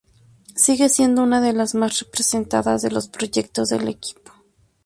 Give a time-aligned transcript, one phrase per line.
[0.55, 4.31] Sigue siendo una de las más representadas de los proyectos del equipo.